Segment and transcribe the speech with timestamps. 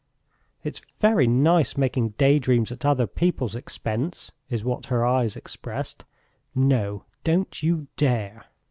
[0.63, 6.05] "It's very nice making daydreams at other people's expense!" is what her eyes expressed.
[6.55, 8.45] "No, don't you dare!"